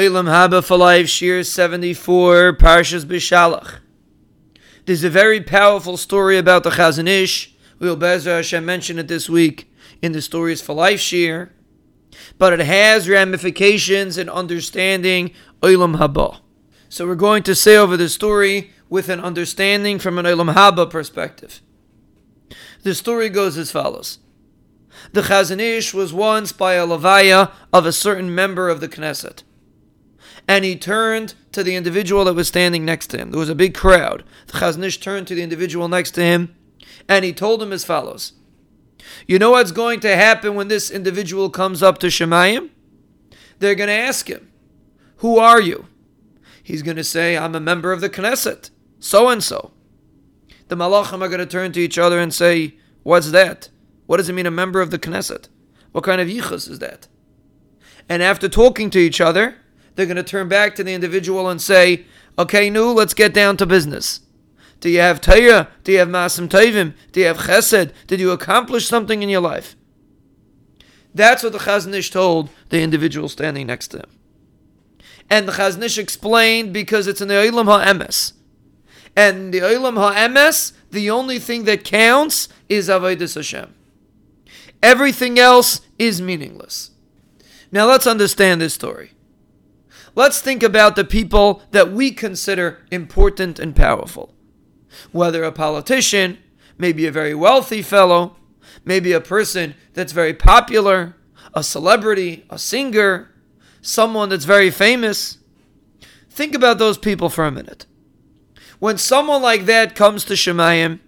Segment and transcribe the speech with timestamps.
[0.00, 3.80] Olam Haba for Life, Shiur 74, Parshas Bishalach.
[4.86, 7.54] There's a very powerful story about the Chazon Ish.
[7.78, 11.50] We'll Bezer Hashem mention it this week in the Stories for Life Shiur.
[12.38, 16.38] But it has ramifications in understanding Olam Haba.
[16.88, 20.88] So we're going to say over the story with an understanding from an Olam Haba
[20.88, 21.60] perspective.
[22.84, 24.18] The story goes as follows.
[25.12, 29.42] The Chazon Ish was once by a levaya of a certain member of the Knesset.
[30.50, 33.30] And he turned to the individual that was standing next to him.
[33.30, 34.24] There was a big crowd.
[34.48, 36.56] The Chazon Ish turned to the individual next to him
[37.08, 38.32] and he told him as follows
[39.28, 42.70] You know what's going to happen when this individual comes up to Shemayim?
[43.60, 44.50] They're going to ask him,
[45.18, 45.86] Who are you?
[46.64, 49.70] He's going to say, I'm a member of the Knesset, so and so.
[50.66, 53.68] The Malachim are going to turn to each other and say, What's that?
[54.06, 55.46] What does it mean, a member of the Knesset?
[55.92, 57.06] What kind of yichus is that?
[58.08, 59.54] And after talking to each other,
[60.00, 62.06] they're going to turn back to the individual and say,
[62.38, 64.20] Okay, nu, let's get down to business.
[64.80, 65.68] Do you have Torah?
[65.84, 66.94] Do you have Masim Tevim?
[67.12, 67.92] Do you have Chesed?
[68.06, 69.76] Did you accomplish something in your life?
[71.14, 74.10] That's what the Chazon Ish told the individual standing next to him.
[75.28, 78.32] And the Chazon Ish explained because it's in the Olam HaEmes.
[79.14, 83.74] And the Olam HaEmes, the only thing that counts is Avodah Hashem.
[84.82, 86.92] Everything else is meaningless.
[87.70, 89.12] Now let's understand this story.
[90.14, 94.34] Let's think about the people that we consider important and powerful.
[95.12, 96.38] Whether a politician,
[96.78, 98.36] maybe a very wealthy fellow,
[98.84, 101.16] maybe a person that's very popular,
[101.54, 103.30] a celebrity, a singer,
[103.82, 105.38] someone that's very famous.
[106.28, 107.86] Think about those people for a minute.
[108.78, 111.00] When someone like that comes to Shemayim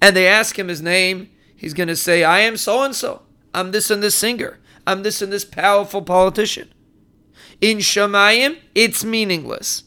[0.00, 3.22] and they ask him his name, he's going to say, I am so and so.
[3.52, 4.58] I'm this and this singer.
[4.86, 6.72] I'm this and this powerful politician.
[7.60, 9.84] In Shemayim, it's meaningless.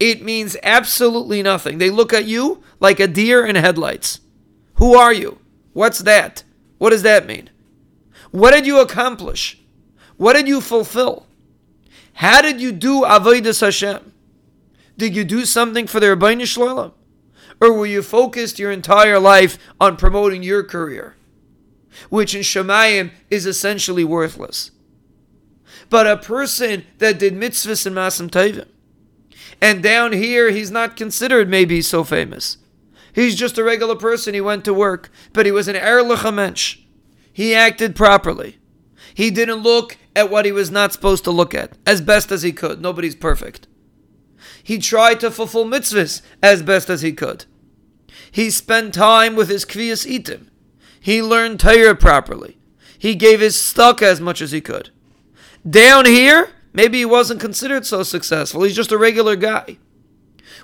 [0.00, 1.78] It means absolutely nothing.
[1.78, 4.20] They look at you like a deer in headlights.
[4.74, 5.38] Who are you?
[5.72, 6.44] What's that?
[6.78, 7.50] What does that mean?
[8.30, 9.60] What did you accomplish?
[10.16, 11.26] What did you fulfill?
[12.14, 14.12] How did you do Avodah Hashem?
[14.96, 16.92] Did you do something for the Ribono Shel Olam?
[17.60, 21.16] Or were you focused your entire life on promoting your career?
[22.08, 24.70] Which in Shemayim is essentially worthless.
[25.90, 28.68] But a person that did mitzvahs and masim tevim,
[29.60, 32.58] and down here he's not considered maybe so famous.
[33.12, 34.34] He's just a regular person.
[34.34, 36.78] He went to work, but he was an erlich mensch.
[37.32, 38.58] He acted properly.
[39.14, 42.42] He didn't look at what he was not supposed to look at as best as
[42.42, 42.80] he could.
[42.80, 43.68] Nobody's perfect.
[44.62, 47.44] He tried to fulfill mitzvahs as best as he could.
[48.30, 50.48] He spent time with his kviyas itim.
[51.00, 52.58] He learned Torah properly.
[52.98, 54.90] He gave his stuck as much as he could.
[55.68, 58.62] Down here, maybe he wasn't considered so successful.
[58.62, 59.78] He's just a regular guy.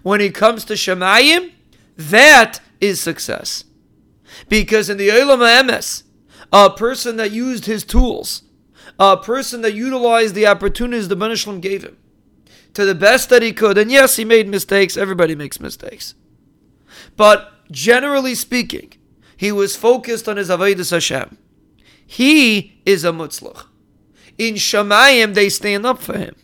[0.02, 1.52] When he comes to Shemayim,
[1.96, 3.64] that is success.
[4.48, 6.02] Because in the Olam Emes,
[6.52, 8.42] a person that used his tools,
[8.98, 11.96] a person that utilized the opportunities the Banishlam gave him
[12.74, 16.14] to the best that he could, and yes, he made mistakes, everybody makes mistakes.
[17.16, 18.92] But generally speaking,
[19.36, 21.38] he was focused on his Avodah Hashem.
[22.06, 23.66] He is a Mutzlach.
[24.40, 26.34] In Shemayim, they stand up for him.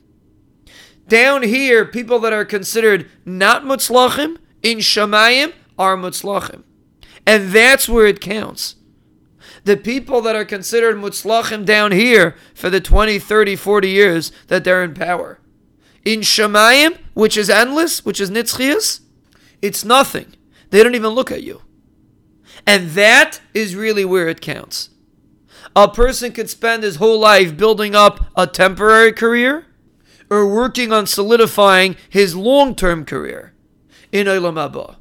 [1.08, 6.62] Down here, people that are considered not Mutzlachim, in Shemayim, are Mutzlachim.
[7.26, 8.74] And that's where it counts.
[9.64, 14.62] The people that are considered Mutzlachim down here for the 20, 30, 40 years that
[14.62, 15.40] they're in power.
[16.04, 19.00] In Shemayim, which is endless, which is Nitzchias,
[19.62, 20.34] it's nothing.
[20.68, 21.62] They don't even look at you.
[22.66, 24.90] And that is really where it counts.
[25.76, 29.66] A person could spend his whole life building up a temporary career
[30.30, 33.52] or working on solidifying his long term career
[34.10, 34.96] in Olam Haba.